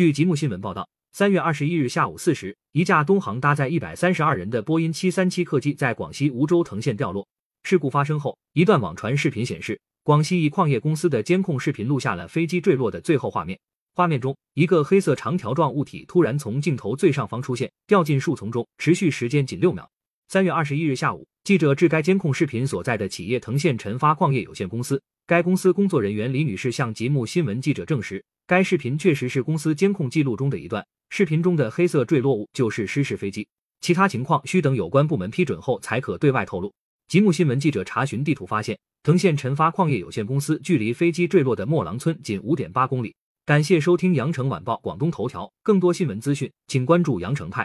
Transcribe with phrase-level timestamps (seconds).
[0.00, 7.28] 据吉木新闻报道，三月二十一日下午四时，一架东航搭载一百三十二人的波音七三七客机在广西梧州藤县掉落。
[7.64, 13.60] 事故发生后，一段网传视频显示，广西一矿业公司的监控视频录下了飞机坠落的最后画面。
[13.94, 19.86] 画面中，一个黑色长条状物体突然从镜头最上方出现，掉进树丛中，持续时间仅六秒。
[20.28, 33.46] 三月二十一日下午，记者至该监控视频所在的企业藤县晨发矿业有限公司，该公司工作人员李女士向吉木新闻记者证实，该视频确实是公司监控记录中的一段，视频中的黑色坠落物就是失事飞机，
[33.80, 36.74] 其他情况需等有关部门批准后才可对外透露。
[37.06, 43.14] 吉木新闻记者查询地图发现，藤县晨发矿业有限公司距离飞机坠落的莫郎村仅五点八公里。
[43.46, 47.64] 感谢收听羊城晚报广东头条，更多新闻资讯，请关注羊城派。